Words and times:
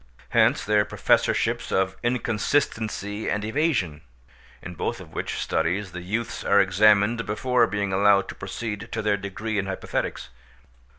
Hence 0.29 0.65
their 0.65 0.83
professorships 0.83 1.71
of 1.71 1.95
Inconsistency 2.01 3.29
and 3.29 3.45
Evasion, 3.45 4.01
in 4.63 4.73
both 4.73 4.99
of 4.99 5.13
which 5.13 5.35
studies 5.37 5.91
the 5.91 6.01
youths 6.01 6.43
are 6.43 6.59
examined 6.59 7.23
before 7.27 7.67
being 7.67 7.93
allowed 7.93 8.27
to 8.29 8.33
proceed 8.33 8.89
to 8.93 9.03
their 9.03 9.15
degree 9.15 9.59
in 9.59 9.67
hypothetics. 9.67 10.29